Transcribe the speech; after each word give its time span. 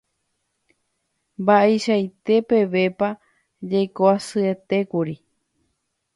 Mba'eichaite 1.41 2.35
pevépa 2.49 3.09
jaikoasyetékuri. 3.69 5.15